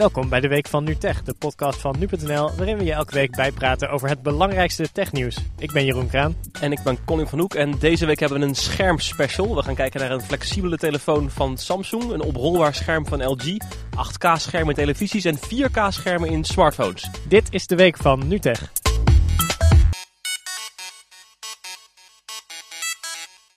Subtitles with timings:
[0.00, 3.36] Welkom bij de Week van NuTech, de podcast van nu.nl, waarin we je elke week
[3.36, 5.38] bijpraten over het belangrijkste technieuws.
[5.58, 6.36] Ik ben Jeroen Kraan.
[6.60, 9.54] En ik ben Colin van Hoek en deze week hebben we een schermspecial.
[9.54, 13.56] We gaan kijken naar een flexibele telefoon van Samsung, een oprolbaar scherm van LG,
[13.90, 17.10] 8K schermen in televisies en 4K schermen in smartphones.
[17.28, 18.72] Dit is de Week van NuTech.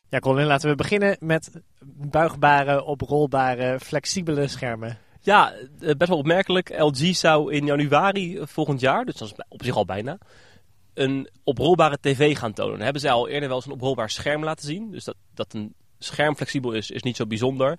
[0.10, 1.52] Ja, Colin, laten we beginnen met
[1.96, 4.98] buigbare, oprolbare, flexibele schermen.
[5.24, 6.80] Ja, eh, best wel opmerkelijk.
[6.80, 10.18] LG zou in januari volgend jaar, dus dat is op zich al bijna,
[10.94, 12.74] een oprolbare tv gaan tonen.
[12.74, 14.92] Dan hebben ze al eerder wel eens een oprolbaar scherm laten zien.
[14.92, 17.78] Dus dat, dat een scherm flexibel is, is niet zo bijzonder.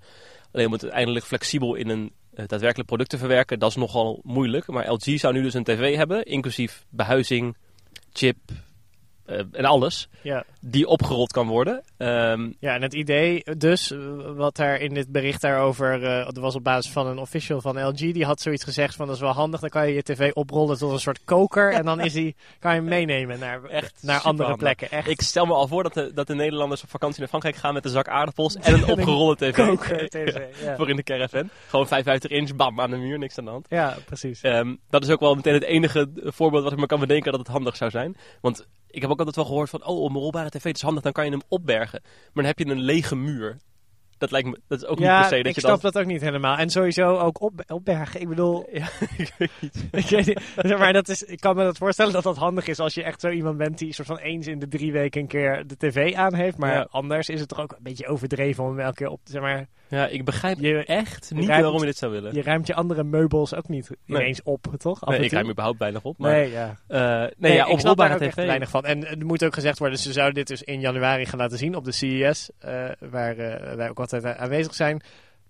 [0.53, 4.21] Alleen om het uiteindelijk flexibel in een uh, daadwerkelijk product te verwerken, dat is nogal
[4.23, 4.67] moeilijk.
[4.67, 7.57] Maar LG zou nu dus een tv hebben, inclusief behuizing,
[8.13, 8.37] chip,
[9.27, 10.45] uh, en alles, Ja.
[10.61, 11.83] die opgerold kan worden.
[11.97, 13.99] Ehm, Ja, en het idee dus, eh,
[14.37, 17.87] wat daar in dit bericht daarover, eh dat was op basis van een official van
[17.89, 20.33] LG, die had zoiets gezegd van dat is wel handig, dan kan je je tv
[20.33, 23.95] oprollen tot een soort koker en dan is die, kan je hem meenemen naar, Echt
[24.03, 24.91] naar andere plekken.
[24.91, 27.57] Echt ik stel me al voor dat de, dat de Nederlanders op vakantie naar Frankrijk
[27.57, 29.67] gaan met een zak aardappels en een opgerolde tv.
[29.67, 30.33] koker tv.
[30.65, 30.77] Ja.
[30.77, 31.51] Voor in de caravan.
[31.69, 33.67] Gewoon 55 inch, bam, aan de muur, niks aan de hand.
[33.69, 34.41] ja, precis.
[34.41, 37.41] Ehm, dat is ook wel meteen het enige voorbeeld wat ik me kan bedenken dat
[37.41, 38.17] het handig zou zijn.
[38.41, 41.03] Want ik heb ook altijd wel gehoord van, oh, een rolbare tv het is handig,
[41.03, 42.01] dan kan je hem opbergen.
[42.03, 43.57] Maar dan heb je een lege muur.
[44.19, 45.91] Dat lijkt me, dat is ook niet per se dat ik je snap dan...
[45.93, 46.57] dat ook niet helemaal.
[46.57, 48.21] En sowieso ook op, opbergen.
[48.21, 49.85] Ik bedoel, Ja, ik weet niet.
[49.93, 52.67] ik, weet niet, zeg maar dat is, ik kan me dat voorstellen dat dat handig
[52.67, 55.21] is als je echt zo iemand bent die soort van eens in de drie weken
[55.21, 56.59] een keer de tv aan heeft.
[56.59, 56.89] Maar Ja.
[56.91, 59.43] anders is het toch ook een beetje overdreven om hem elke keer op te zeg
[59.43, 59.67] maar.
[59.89, 62.35] Ja, ik begrijp Je, echt niet ruimt- waarom je dit zou willen.
[62.35, 64.21] je ruimt je andere meubels ook niet Nee.
[64.21, 65.07] ineens op, toch?
[65.07, 66.19] Nee, ik ruim überhaupt weinig op.
[66.19, 66.77] Maar, Nee, ja.
[66.89, 68.85] eh, nee, Nee, ja, ik snap daar ook echt weinig van.
[68.85, 71.75] En er moet ook gezegd worden, ze zouden dit dus in januari gaan laten zien
[71.77, 75.03] op de CES, eh, waar eh, wij ook altijd aan- aanwezig zijn.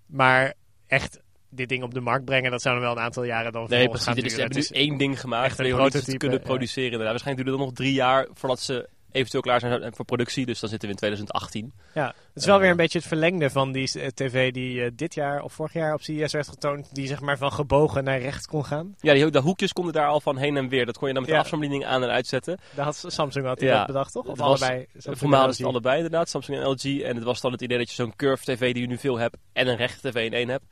[0.05, 0.53] Maar
[0.87, 1.19] echt
[1.49, 3.87] dit ding op de markt brengen, dat zou dan wel een aantal jaren dan Nee,
[3.87, 4.05] precies.
[4.05, 6.83] gaan Dit is, nu Het één ding gemaakt echt een het prototype, kunnen produceren.
[6.91, 7.09] Inderdaad.
[7.09, 10.45] Waarschijnlijk duurt het nog drie jaar voordat ze eventueel klaar zijn voor productie.
[10.45, 11.73] Dus dan zitten we in 2018.
[11.93, 14.83] Ja, het is wel Eh, weer een beetje het verlengde van die eh, tv die
[14.83, 16.95] eh, dit jaar of vorig jaar op CES werd getoond.
[16.95, 18.95] Die zeg maar van gebogen naar recht kon gaan.
[18.99, 20.85] Ja, die, de hoekjes konden daar al van heen en weer.
[20.85, 21.37] Dat kon je dan met Ja.
[21.37, 22.59] de afstandsbediening aan en uitzetten.
[22.75, 23.77] Daar had Samsung had die Ja.
[23.77, 24.25] dat bedacht, toch?
[24.25, 24.85] Of was- allebei?
[24.91, 27.01] Samsung Voor mij hadden het allebei inderdaad, Samsung en LG.
[27.01, 29.17] En het was dan het idee dat je zo'n curve tv die je nu veel
[29.17, 30.65] hebt en een rechte tv in één hebt.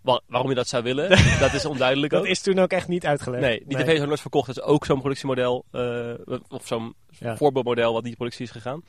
[0.00, 1.08] Wa- waarom je dat zou willen,
[1.40, 2.26] dat is onduidelijk Dat ook.
[2.28, 3.42] is toen ook echt niet uitgelegd.
[3.42, 4.46] Nee, die tv is ook nooit verkocht.
[4.46, 6.12] Dat is ook zo'n productiemodel, eh,
[6.48, 7.36] of zo'n Ja.
[7.36, 8.82] voorbeeldmodel wat die productie is gegaan.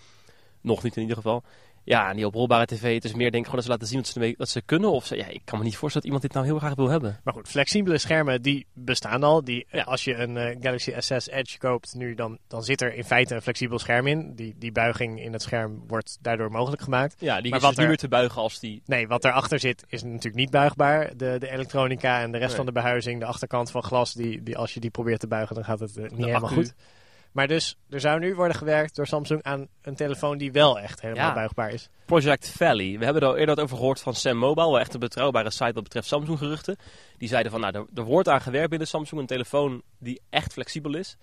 [0.62, 1.44] Nog niet in ieder geval.
[1.84, 3.97] Ja, en die oprolbare tv, het is meer denk ik gewoon dat ze laten zien
[3.97, 4.92] wat ze, ermee- wat ze kunnen.
[4.92, 6.90] Of ze, ja, ik kan me niet voorstellen dat iemand dit nou heel graag wil
[6.90, 7.19] hebben.
[7.24, 9.44] Maar goed, flexibele schermen die bestaan al.
[9.44, 9.84] Die, Ja.
[9.84, 13.36] Als je een eh, Galaxy S6 Edge koopt nu, dan, dan zit er in feite
[13.36, 14.36] een flexibel scherm in.
[14.36, 17.16] Die, die buiging in het scherm wordt daardoor mogelijk gemaakt.
[17.19, 18.81] Ja, die Maar is wat dus niet er- meer te buigen als die...
[18.86, 21.18] Nee, wat erachter zit is natuurlijk niet buigbaar.
[21.18, 22.58] De, de elektronica en de rest Nee.
[22.58, 25.56] van de behuizing, de achterkant van glas, die, die, als je die probeert te buigen,
[25.56, 26.53] dan gaat het eh, niet De helemaal accu.
[26.56, 26.74] goed.
[27.31, 31.02] Maar dus, er zou nu worden gewerkt door Samsung aan een telefoon die wel echt
[31.02, 31.34] helemaal Ja.
[31.34, 31.90] buigbaar is.
[32.06, 32.97] Project Valley.
[32.97, 34.66] We hebben er al eerder wat over gehoord van Sam Mobile.
[34.66, 36.75] Wel echt een betrouwbare site wat betreft Samsung geruchten.
[37.18, 39.22] Die zeiden van, nou, er, er wordt aan gewerkt binnen Samsung.
[39.22, 41.18] Een telefoon die echt flexibel is.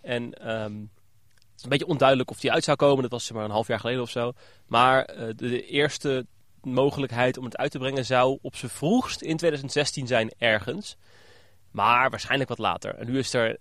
[0.00, 3.02] En ehm, het is een beetje onduidelijk of die uit zou komen.
[3.02, 4.32] Dat was zeg maar een half jaar geleden of zo.
[4.66, 6.26] Maar eh, de, de eerste
[6.62, 10.96] mogelijkheid om het uit te brengen zou op z'n vroegst in 2016 zijn ergens.
[11.70, 12.94] Maar waarschijnlijk wat later.
[12.94, 13.58] En nu is er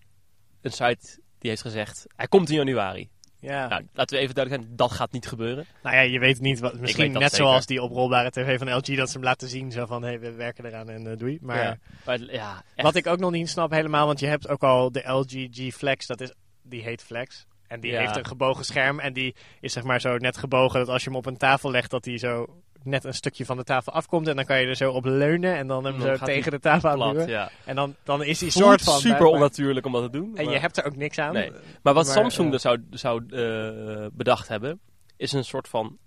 [0.61, 3.09] een site die heeft gezegd, hij komt in januari.
[3.39, 3.67] Ja.
[3.67, 5.65] Nou, laten we even duidelijk zijn, dat gaat niet gebeuren.
[5.83, 6.79] Nou ja, je weet niet wat.
[6.79, 7.35] Misschien net zeker.
[7.35, 9.71] zoals die oprolbare tv van LG, dat ze hem laten zien.
[9.71, 11.37] Zo van, hé, hey, we werken eraan en eh, doei.
[11.41, 14.63] Maar ja, maar, ja wat ik ook nog niet snap helemaal, want je hebt ook
[14.63, 17.45] al de LG G Flex, dat is, die heet Flex.
[17.67, 17.99] En die Ja.
[17.99, 21.09] heeft een gebogen scherm en die is zeg maar zo net gebogen dat als je
[21.09, 24.27] hem op een tafel legt, dat die zo net een stukje van de tafel afkomt.
[24.27, 26.59] En dan kan je er zo op leunen en dan hem Dan zo tegen de
[26.59, 27.27] tafel aanduwen.
[27.27, 27.49] ja.
[27.65, 28.99] En dan, dan is die Voelt soort van...
[28.99, 30.31] super onnatuurlijk om dat te doen.
[30.35, 31.33] En maar, je hebt er ook niks aan.
[31.33, 31.51] Nee.
[31.81, 34.79] maar wat maar, Samsung eh, dus zou, zou eh, bedacht hebben,
[35.17, 35.97] is een soort van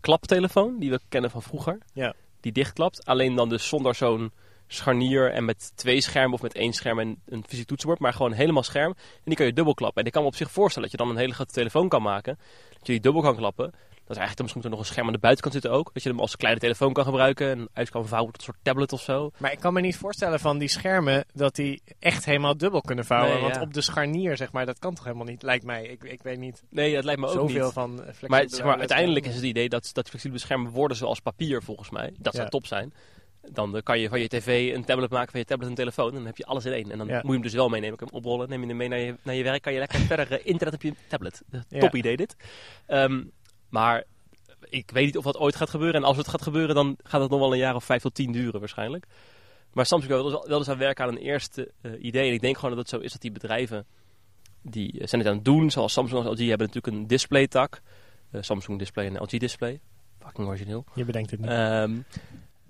[0.00, 1.78] klaptelefoon die we kennen van vroeger.
[1.92, 2.14] Ja.
[2.40, 4.32] Die dichtklapt, alleen dan dus zonder zo'n
[4.66, 8.32] scharnier en met twee schermen of met één scherm en een fysiek toetsenbord, maar gewoon
[8.32, 8.94] helemaal scherm.
[8.96, 10.00] En die kan je dubbelklappen.
[10.00, 12.02] En ik kan me op zich voorstellen dat je dan een hele grote telefoon kan
[12.02, 12.38] maken,
[12.70, 13.72] dat je die dubbel kan klappen.
[14.12, 15.90] Dat er eigenlijk dan misschien nog een scherm aan de buitenkant zitten ook.
[15.94, 18.58] Dat je hem als kleine telefoon kan gebruiken en uit kan vouwen tot een soort
[18.64, 19.30] tablet of zo.
[19.38, 23.04] Maar ik kan me niet voorstellen van die schermen dat die echt helemaal dubbel kunnen
[23.04, 23.32] vouwen.
[23.32, 23.60] Nee, want ja.
[23.60, 25.84] op de scharnier, zeg maar, dat kan toch helemaal niet, lijkt mij.
[25.84, 27.72] Ik, ik weet niet Nee, dat lijkt me ook zoveel niet.
[27.72, 31.20] van flexibele Maar, zeg maar uiteindelijk is het idee dat, dat flexibele schermen worden zoals
[31.20, 32.12] papier volgens mij.
[32.18, 32.50] Dat zou Ja.
[32.50, 32.92] top zijn.
[33.50, 36.08] Dan eh, kan je van je tv een tablet maken, van je tablet een telefoon.
[36.08, 36.90] En dan heb je alles in één.
[36.90, 37.14] En dan Ja.
[37.14, 37.96] moet je hem dus wel meenemen.
[37.96, 39.62] Kan je hem oprollen, neem je hem mee naar je, naar je werk.
[39.62, 41.42] Kan je lekker verder eh, internet op je tablet.
[41.68, 41.80] Eh.
[41.80, 42.36] Top idee dit.
[42.86, 43.22] Ehm,
[43.72, 44.04] maar
[44.60, 46.00] ik weet niet of dat ooit gaat gebeuren.
[46.00, 48.14] En als het gaat gebeuren, dan gaat het nog wel een jaar of vijf tot
[48.14, 49.06] tien duren waarschijnlijk.
[49.72, 52.28] Maar Samsung wil wel, eens aan werken aan een eerste eh, idee.
[52.28, 53.86] En ik denk gewoon dat het zo is dat die bedrijven,
[54.62, 55.70] die eh, zijn het aan het doen.
[55.70, 57.80] Zoals Samsung en LG hebben natuurlijk een displaytak.
[58.30, 59.80] Eh Samsung Display en LG Display.
[60.18, 60.84] Fucking origineel.
[60.94, 61.48] Je bedenkt het niet.
[61.48, 61.96] Ehm,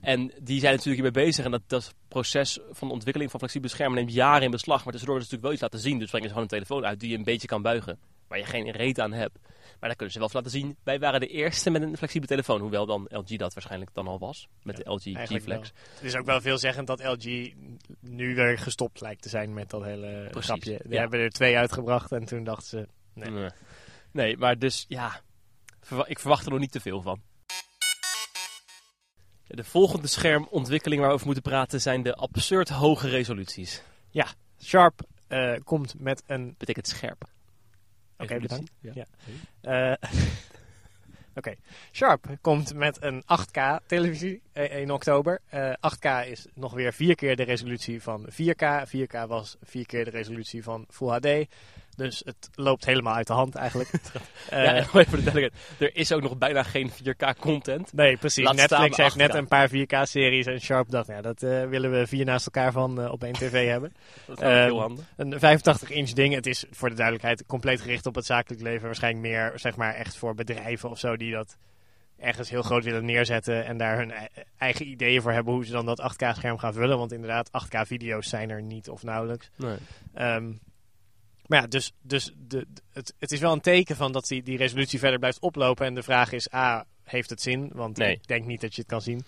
[0.01, 1.45] en die zijn natuurlijk hiermee bezig.
[1.45, 4.85] En dat, dat proces van de ontwikkeling van flexibele schermen neemt jaren in beslag.
[4.85, 5.99] Maar tussendoor is natuurlijk wel iets laten zien.
[5.99, 7.99] Dus brengen ze gewoon een telefoon uit die je een beetje kan buigen.
[8.33, 9.39] Waar je geen reet aan hebt.
[9.43, 10.77] Maar dan kunnen ze wel laten zien.
[10.85, 12.61] Wij waren de eerste met een flexibele telefoon.
[12.61, 14.49] Hoewel dan LG dat waarschijnlijk dan al was.
[14.63, 15.73] Met de LG G-Flex.
[15.95, 17.53] Het is ook wel veelzeggend dat LG
[18.01, 20.79] nu weer gestopt lijkt te zijn met dat hele Precies, grapje.
[20.83, 21.01] Die ja.
[21.01, 22.89] hebben er twee uitgebracht en toen dachten ze...
[23.15, 23.31] Nee.
[23.31, 23.51] Nee.
[24.11, 25.21] nee, maar dus ja.
[26.05, 27.23] Ik verwacht er nog niet te veel van.
[29.47, 33.83] De volgende schermontwikkeling waar we over moeten praten zijn de absurd hoge resoluties.
[34.63, 36.55] Sharp eh, komt met een...
[36.59, 37.25] Betekent scherp.
[38.23, 38.71] Oké, bedankt.
[38.81, 39.07] Ja.
[39.61, 40.11] eh,
[41.35, 41.55] Oké,
[41.93, 45.41] Sharp komt met een 8K televisie eh, in oktober.
[45.49, 48.87] Eh, 8K is nog weer vier keer de resolutie van 4K.
[48.87, 51.49] 4K was vier keer de resolutie van Full HD.
[51.97, 53.91] Dus het loopt helemaal uit de hand eigenlijk.
[54.49, 55.53] Eh, ja, en even voor de duidelijkheid.
[55.79, 57.93] Er is ook nog bijna geen 4K content.
[57.93, 58.45] Nee, precies.
[58.45, 59.35] Laat Netflix heeft net 8K.
[59.37, 63.01] een paar 4K-series en Sharp dacht, ja, dat eh, willen we vier naast elkaar van
[63.01, 63.93] eh, op één tv hebben.
[64.27, 65.05] Dat is heel Ehm, handig.
[65.17, 68.87] Een 85-inch ding, het is voor de duidelijkheid compleet gericht op het zakelijk leven.
[68.87, 71.57] Waarschijnlijk meer, zeg maar, echt voor bedrijven of zo die dat
[72.19, 75.73] ergens heel groot willen neerzetten en daar hun e- eigen ideeën voor hebben hoe ze
[75.73, 76.99] dan dat 8K-scherm gaan vullen.
[76.99, 79.51] Want inderdaad, 8K-video's zijn er niet of nauwelijks.
[79.57, 79.77] Nee.
[80.15, 80.53] Ehm,
[81.53, 84.57] maar ja, dus, dus de, het, het is wel een teken van dat die, die
[84.57, 85.87] resolutie verder blijft oplopen.
[85.87, 87.71] En de vraag is, A, heeft het zin?
[87.75, 88.13] Want Nee.
[88.13, 89.25] ik denk niet dat je het kan zien.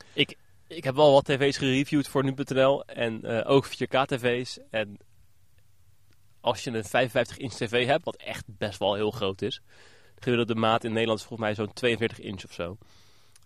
[0.66, 4.58] Ik heb wel wat tv's gereviewd voor nu.nl en eh, ook 4K tv's.
[4.70, 4.96] En
[6.40, 9.60] als je een 55 inch tv hebt, wat echt best wel heel groot is.
[10.14, 12.78] De gemiddelde maat in Nederland is volgens mij zo'n 42 inch of zo.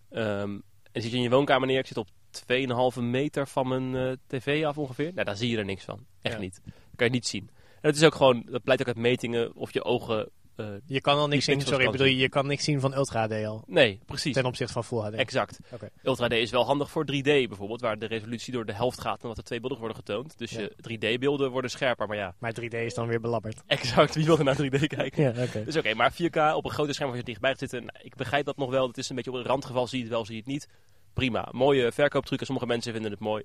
[0.09, 0.59] Ehm,
[0.91, 4.11] en zit je in je woonkamer neer, ik zit op 2,5 meter van mijn eh,
[4.27, 5.11] tv af ongeveer.
[5.13, 6.05] Nou, daar zie je er niks van.
[6.21, 6.39] Echt Ja.
[6.41, 6.61] niet.
[6.63, 7.49] Dat kan je niet zien.
[7.81, 10.29] En het is ook gewoon, dat blijkt ook uit metingen of je ogen...
[10.55, 13.21] eh, Je kan al niks zien, sorry, bedoel je, je kan niks zien van Ultra
[13.27, 13.63] HD al.
[13.67, 14.33] nee, precies.
[14.33, 15.13] Ten opzichte van Full HD.
[15.13, 15.59] Exact.
[15.71, 15.89] Oké.
[16.03, 19.21] Ultra HD is wel handig voor 3D bijvoorbeeld, waar de resolutie door de helft gaat
[19.21, 20.37] en wat er twee beelden worden getoond.
[20.37, 20.59] Dus Ja.
[20.59, 20.71] je
[21.17, 23.61] 3D-beelden worden scherper, maar ja, Maar 3D is dan weer belabberd.
[23.67, 24.15] exact.
[24.15, 25.23] Wie wil er naar 3D kijken?
[25.23, 25.63] Ja, oké.
[25.63, 27.85] Dus oké, maar 4K op een grote scherm waar je dichtbij gaat zitten.
[27.85, 28.87] nou, ik begrijp dat nog wel.
[28.87, 29.87] Het is een beetje op een randgeval.
[29.87, 30.67] Zie je het wel, zie je het niet.
[31.13, 31.47] Prima.
[31.51, 32.43] Mooie verkooptruc.
[32.43, 33.43] Sommige mensen vinden het mooi.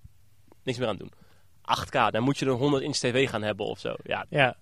[0.62, 1.12] Niks meer aan doen.
[1.64, 3.94] 8K, dan moet je een 100 inch tv gaan hebben of zo.
[4.02, 4.56] Ja, Ja.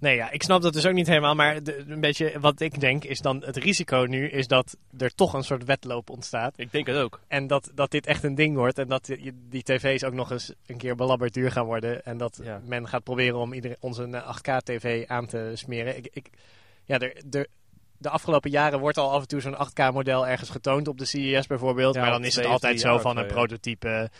[0.00, 1.34] Nee, ja, ik snap dat dus ook niet helemaal.
[1.34, 5.14] Maar de, een beetje wat ik denk is dan het risico nu is dat er
[5.14, 6.52] toch een soort wedloop ontstaat.
[6.56, 7.20] ik denk het ook.
[7.28, 8.78] En dat, dat dit echt een ding wordt.
[8.78, 12.04] En dat die, die tv's ook nog eens een keer belabberd duur gaan worden.
[12.04, 12.60] En dat Ja.
[12.64, 15.96] men gaat proberen om iedereen, onze 8K-tv aan te smeren.
[15.96, 16.30] Ik, ik,
[16.84, 17.46] ja, er, er,
[17.98, 21.46] de afgelopen jaren wordt al af en toe zo'n 8K-model ergens getoond op de CES
[21.46, 21.94] bijvoorbeeld.
[21.94, 24.10] Ja, maar dan is het altijd zo van een prototype.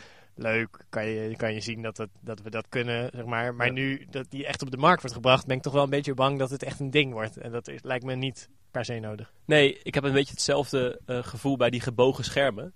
[0.41, 3.55] Leuk, kan je, kan je zien dat, het, dat we dat kunnen, zeg maar.
[3.55, 3.73] Maar Ja.
[3.73, 6.15] nu dat die echt op de markt wordt gebracht, ben ik toch wel een beetje
[6.15, 7.37] bang dat het echt een ding wordt.
[7.37, 9.33] En dat is, lijkt me niet per se nodig.
[9.45, 12.73] Nee, ik heb een beetje hetzelfde eh, gevoel bij die gebogen schermen.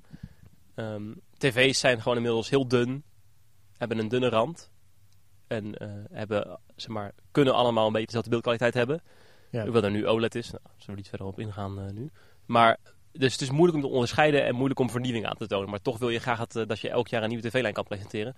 [0.75, 3.05] Ehm, tv's zijn gewoon inmiddels heel dun.
[3.79, 4.71] Hebben een dunne rand.
[5.47, 9.03] En eh, hebben, zeg maar, kunnen allemaal een beetje dezelfde beeldkwaliteit hebben.
[9.51, 9.63] Ja.
[9.63, 10.51] Hoewel er nu OLED is.
[10.51, 12.11] Nou, zullen we niet verder op ingaan eh, nu.
[12.47, 12.79] Maar,
[13.13, 15.71] dus het is moeilijk om te onderscheiden en moeilijk om vernieuwing aan te tonen.
[15.71, 17.85] Maar toch wil je graag het, eh, dat je elk jaar een nieuwe tv-lijn kan
[17.85, 18.37] presenteren.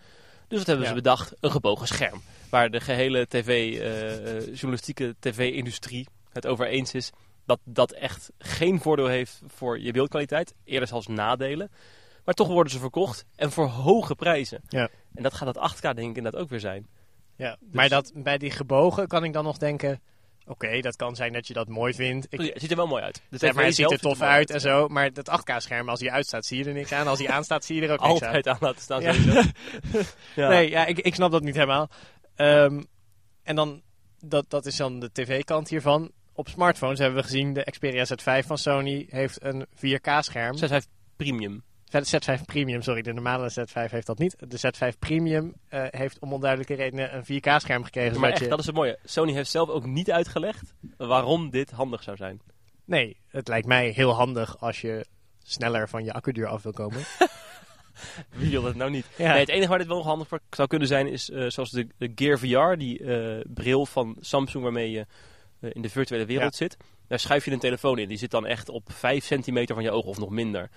[0.48, 0.90] Dus wat hebben Ja.
[0.90, 1.34] ze bedacht?
[1.40, 2.20] Een gebogen scherm.
[2.50, 7.10] Waar de gehele tv, eh, eh, journalistieke tv-industrie het over eens is
[7.46, 10.54] dat dat echt geen voordeel heeft voor je beeldkwaliteit.
[10.64, 11.70] Eerder zelfs nadelen.
[12.24, 14.60] Maar toch worden ze verkocht en voor hoge prijzen.
[14.68, 14.88] Ja.
[15.14, 16.86] En dat gaat dat 8K denk ik inderdaad ook weer zijn.
[17.36, 20.00] Ja, Dus- maar dat, bij die gebogen kan ik dan nog denken...
[20.46, 22.26] Oké, dat kan zijn dat je dat mooi vindt.
[22.30, 23.22] Ik, het ziet er wel mooi uit.
[23.54, 24.88] Maar, het ziet er tof uit en zo.
[24.88, 27.06] Maar dat 8K-scherm, als hij uitstaat, zie je er niks aan.
[27.06, 28.26] Als hij aanstaat, zie je er ook niks aan.
[28.26, 29.00] Altijd aan laten staan.
[29.00, 29.12] Ja.
[29.12, 29.42] sowieso.
[30.34, 30.48] Ja.
[30.48, 31.88] Nee, ja, ik, ik snap dat niet helemaal.
[32.34, 32.82] Ehm,
[33.42, 33.82] en dan,
[34.20, 36.10] dat, dat is dan de tv-kant hiervan.
[36.32, 40.56] Op smartphones hebben we gezien, de Xperia Z5 van Sony heeft een 4K-scherm.
[40.56, 40.86] 6
[41.16, 41.62] premium.
[42.02, 44.36] De Z5 Premium, sorry, de normale Z5 heeft dat niet.
[44.48, 48.20] De Z5 Premium eh, heeft om onduidelijke redenen een 4K-scherm gekregen.
[48.20, 48.48] maar zodat echt, je...
[48.48, 48.98] dat is het mooie.
[49.04, 52.40] Sony heeft zelf ook niet uitgelegd waarom dit handig zou zijn.
[52.84, 55.06] Nee, het lijkt mij heel handig als je
[55.42, 57.00] sneller van je accuduur af wil komen.
[58.30, 59.06] Wie wil dat nou niet?
[59.16, 59.30] Ja.
[59.30, 61.70] Nee, het enige waar dit wel nog handig voor zou kunnen zijn is eh, zoals
[61.70, 65.06] de, de Gear VR, die eh, bril van Samsung waarmee je
[65.60, 66.76] in de virtuele wereld zit.
[67.08, 68.08] Daar schuif je een telefoon in.
[68.08, 70.70] Die zit dan echt op 5 centimeter van je ogen of nog minder.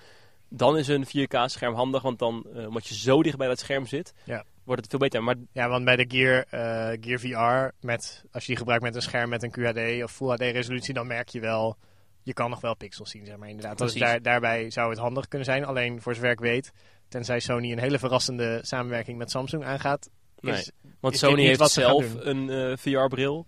[0.48, 3.86] Dan is een 4K-scherm handig, want dan, eh, omdat je zo dicht bij dat scherm
[3.86, 4.44] zit, Ja.
[4.64, 5.22] wordt het veel beter.
[5.22, 8.94] Maar Ja, want bij de Gear, eh, Gear VR, met, als je die gebruikt met
[8.94, 11.76] een scherm met een QHD of Full HD resolutie, dan merk je wel,
[12.22, 13.78] je kan nog wel pixels zien, zeg maar inderdaad.
[13.78, 15.64] Dus daar, daarbij zou het handig kunnen zijn.
[15.64, 16.72] Alleen voor zover ik weet,
[17.08, 20.10] tenzij Sony een hele verrassende samenwerking met Samsung aangaat.
[20.40, 20.64] Nee,
[21.00, 23.46] want is Sony heeft zelf een eh, VR-bril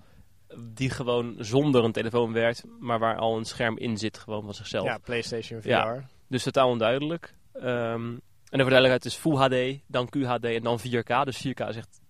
[0.59, 4.55] die gewoon zonder een telefoon werkt, maar waar al een scherm in zit gewoon van
[4.55, 4.85] zichzelf.
[4.85, 5.69] ja, PlayStation VR.
[5.69, 6.09] Ja.
[6.31, 7.35] Dus totaal onduidelijk.
[7.53, 8.09] Ehm,
[8.51, 11.25] en de verduidelijkheid is Full HD, dan QHD en dan 4K.
[11.25, 12.01] Dus 4K is echt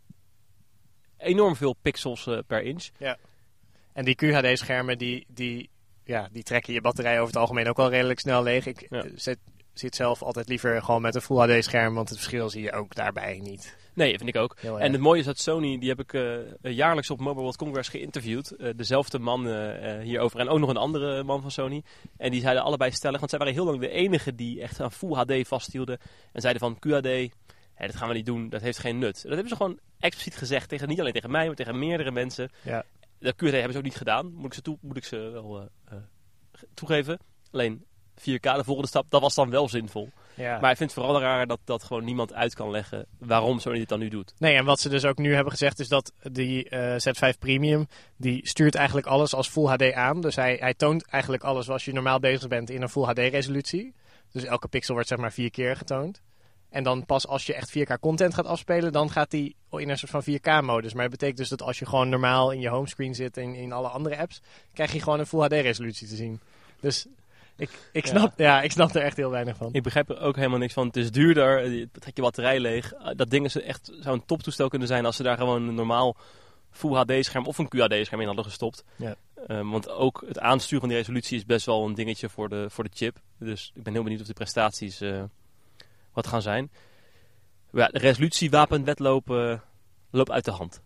[1.17, 2.89] enorm veel pixels eh, per inch.
[3.93, 5.71] En die QHD-schermen, die, die,
[6.05, 8.67] ja, die trekken je batterij over het algemeen ook wel redelijk snel leeg.
[8.67, 9.03] Ik Ja.
[9.05, 9.39] eh, zet,
[9.81, 12.95] zit zelf altijd liever gewoon met een Full HD-scherm, want het verschil zie je ook
[12.95, 13.77] daarbij niet.
[13.95, 14.57] Nee, vind ik ook.
[14.79, 17.89] En het mooie is dat Sony, die heb ik eh, jaarlijks op Mobile World Congress
[17.89, 18.51] geïnterviewd.
[18.51, 21.83] Eh, dezelfde man eh, hierover en ook nog een andere man van Sony.
[22.17, 24.93] En die zeiden allebei stellig, want zij waren heel lang de enige die echt aan
[24.93, 25.99] Full HD vasthielden.
[26.33, 27.35] En zeiden van QHD,
[27.75, 29.23] hè, dat gaan we niet doen, dat heeft geen nut.
[29.23, 32.51] Dat hebben ze gewoon expliciet gezegd, tegen, niet alleen tegen mij, maar tegen meerdere mensen.
[32.63, 32.85] Ja.
[33.19, 35.69] Dat QHD hebben ze ook niet gedaan, moet ik ze, toe, moet ik ze wel
[36.75, 37.19] toegeven.
[37.51, 37.85] Alleen
[38.21, 40.11] 4K, de volgende stap, dat was dan wel zinvol.
[40.35, 40.61] Ja.
[40.61, 43.79] Maar ik vind het vooral raar dat, dat gewoon niemand uit kan leggen waarom Sony
[43.79, 44.35] dit dan nu doet.
[44.39, 47.89] Nee, en wat ze dus ook nu hebben gezegd is dat die eh, Z5 Premium,
[48.17, 50.21] die stuurt eigenlijk alles als Full HD aan.
[50.21, 53.19] Dus hij, hij toont eigenlijk alles zoals je normaal bezig bent in een Full HD
[53.19, 53.95] resolutie.
[54.33, 56.23] Dus elke pixel wordt zeg maar vier keer getoond.
[56.71, 59.99] En dan pas als je echt 4K content gaat afspelen, dan gaat die in een
[59.99, 60.93] soort van 4K modus.
[60.93, 63.73] Maar dat betekent dus dat als je gewoon normaal in je homescreen zit en in
[63.73, 64.41] alle andere apps,
[64.73, 66.41] krijg je gewoon een Full HD resolutie te zien.
[66.81, 67.07] Dus
[67.61, 68.63] ik, ik, snap, ja.
[68.63, 69.69] ik snap er echt heel weinig van.
[69.73, 70.87] Ik begrijp er ook helemaal niks van.
[70.87, 72.93] Het is duurder, eh, trek je batterij leeg.
[72.93, 75.75] Eh, Dat ding is echt, zou een toptoestel kunnen zijn als ze daar gewoon een
[75.75, 76.17] normaal
[76.71, 78.85] Full HD-scherm of een QHD-scherm in hadden gestopt.
[78.97, 79.15] Ja.
[79.47, 82.71] Eh, want ook het aansturen van die resolutie is best wel een dingetje voor de,
[82.71, 83.21] voor de chip.
[83.39, 85.23] Dus ik ben heel benieuwd of de prestaties eh,
[86.13, 86.71] wat gaan zijn.
[87.71, 89.59] Maar ja, de resolutiewapenwetloop eh,
[90.11, 90.83] loopt uit de hand.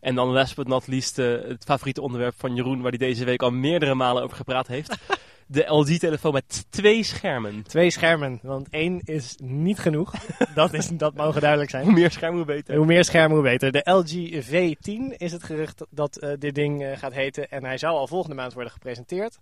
[0.00, 3.24] En dan last but not least eh, het favoriete onderwerp van Jeroen, waar hij deze
[3.24, 4.96] week al meerdere malen over gepraat heeft.
[5.46, 7.62] De LG-telefoon met twee schermen.
[7.62, 10.12] Twee schermen, want één is niet genoeg.
[10.54, 11.84] dat, is, dat mogen duidelijk zijn.
[11.84, 12.76] Hoe meer schermen, hoe beter.
[12.76, 13.72] Hoe meer schermen, hoe beter.
[13.72, 17.50] De LG V10 is het gerucht dat eh, dit ding eh, gaat heten.
[17.50, 19.38] En hij zou al volgende maand worden gepresenteerd.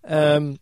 [0.00, 0.54] Ehm,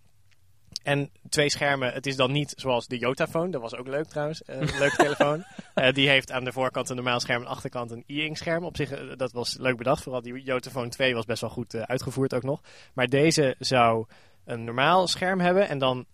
[0.83, 3.51] en twee schermen, het is dan niet zoals de Yotaphone.
[3.51, 4.43] Dat was ook leuk trouwens.
[4.43, 5.45] eh, een leuke telefoon.
[5.75, 8.37] Eh, die heeft aan de voorkant een normaal scherm en aan de achterkant een e-ink
[8.37, 8.65] scherm.
[8.65, 10.03] Op zich, eh, dat was leuk bedacht.
[10.03, 12.61] Vooral die Yotaphone 2 was best wel goed uitgevoerd ook nog.
[12.93, 14.07] Maar deze zou
[14.45, 15.69] een normaal scherm hebben.
[15.69, 16.07] En dan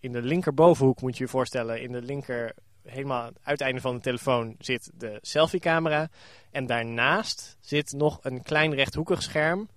[0.00, 1.82] in de linkerbovenhoek moet je je voorstellen.
[1.82, 6.08] In de linker, helemaal aan het uiteinde van de telefoon zit de selfie-camera.
[6.50, 9.68] En daarnaast zit nog een klein rechthoekig scherm.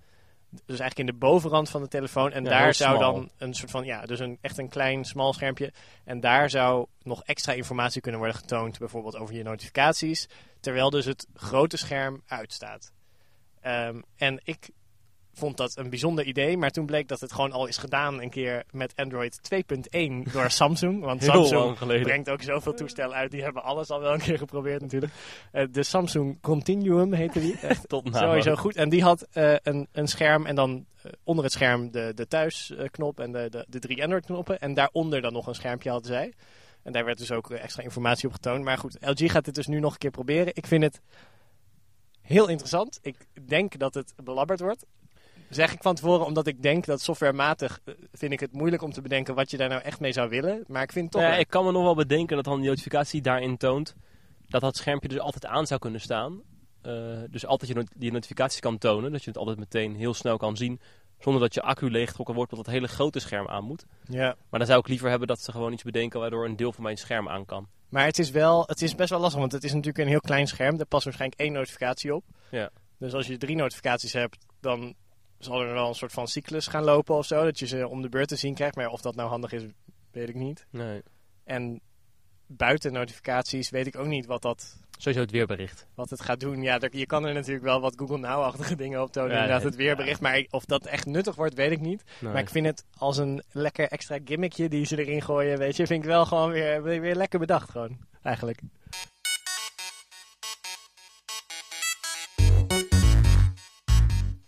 [0.50, 2.32] Dus eigenlijk in de bovenrand van de telefoon.
[2.32, 3.12] En Ja, daar zou smal.
[3.12, 5.72] dan een soort van, ja, dus een, echt een klein, smal schermpje.
[6.04, 8.78] En daar zou nog extra informatie kunnen worden getoond.
[8.78, 10.28] Bijvoorbeeld over je notificaties.
[10.60, 12.92] Terwijl dus het grote scherm uitstaat.
[13.60, 14.70] Ehm, en ik
[15.38, 16.56] vond dat een bijzonder idee.
[16.56, 20.50] Maar toen bleek dat het gewoon al is gedaan een keer met Android 2.1 door
[20.50, 21.04] Samsung.
[21.04, 23.30] Want Samsung brengt ook zoveel toestellen uit.
[23.30, 25.12] Die hebben alles al wel een keer geprobeerd natuurlijk.
[25.52, 27.56] Eh, de Samsung Continuum heette die.
[27.86, 28.18] Tot na.
[28.18, 28.76] sowieso goed.
[28.76, 32.26] En die had eh, een, een scherm en dan eh, onder het scherm de, de
[32.26, 34.58] thuisknop en de, de, de drie Android knoppen.
[34.58, 36.34] En daaronder dan nog een schermpje hadden zij.
[36.82, 38.64] En daar werd dus ook extra informatie op getoond.
[38.64, 40.54] Maar goed, LG gaat dit dus nu nog een keer proberen.
[40.54, 41.00] Ik vind het
[42.20, 42.98] heel interessant.
[43.02, 43.16] Ik
[43.46, 44.86] denk dat het belabberd wordt.
[45.50, 48.92] Zeg ik van tevoren, omdat ik denk dat softwarematig eh, vind ik het moeilijk om
[48.92, 50.64] te bedenken wat je daar nou echt mee zou willen.
[50.66, 53.20] Maar ik vind toch Ja, ik kan me nog wel bedenken dat dan die notificatie
[53.22, 53.94] daarin toont
[54.48, 56.42] dat dat schermpje dus altijd aan zou kunnen staan.
[56.82, 56.92] Eh,
[57.30, 60.36] dus altijd je not- die notificaties kan tonen, dat je het altijd meteen heel snel
[60.36, 60.80] kan zien,
[61.18, 63.84] zonder dat je accu leeggetrokken wordt, dat het hele grote scherm aan moet.
[64.08, 64.36] Ja.
[64.50, 66.82] Maar dan zou ik liever hebben dat ze gewoon iets bedenken waardoor een deel van
[66.82, 67.68] mijn scherm aan kan.
[67.88, 70.20] Maar het is wel, het is best wel lastig, want het is natuurlijk een heel
[70.20, 70.76] klein scherm.
[70.76, 72.24] Daar past waarschijnlijk één notificatie op.
[72.50, 72.70] Ja.
[72.98, 74.94] Dus als je drie notificaties hebt, dan
[75.38, 77.44] zal er wel een soort van cyclus gaan lopen of zo.
[77.44, 78.76] Dat je ze om de beurt te zien krijgt.
[78.76, 79.62] Maar of dat nou handig is,
[80.10, 80.66] weet ik niet.
[80.70, 81.02] Nee.
[81.44, 81.80] En
[82.46, 85.86] buiten notificaties weet ik ook niet wat, dat, Sowieso het weerbericht.
[85.94, 86.62] wat het gaat doen.
[86.62, 89.30] Ja, je kan er natuurlijk wel wat Google Now-achtige dingen op tonen.
[89.30, 90.20] Ja, inderdaad, het weerbericht.
[90.20, 92.02] Maar of dat echt nuttig wordt, weet ik niet.
[92.20, 92.32] Nee.
[92.32, 95.86] Maar ik vind het als een lekker extra gimmickje die ze erin gooien, weet je.
[95.86, 98.60] Vind ik wel gewoon weer, weer lekker bedacht gewoon, eigenlijk.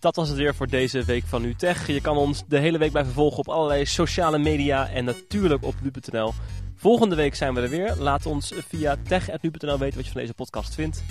[0.01, 1.87] Dat was het weer voor deze week van NuTech.
[1.87, 5.75] Je kan ons de hele week blijven volgen op allerlei sociale media en natuurlijk op
[5.83, 6.33] nu.nl.
[6.77, 7.97] Volgende week zijn we er weer.
[7.97, 11.05] Laat ons via tech.nu.nl weten wat je van deze podcast vindt.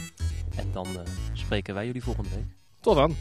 [0.55, 1.01] En dan eh,
[1.33, 2.47] spreken wij jullie volgende week.
[2.81, 3.15] Tot dan.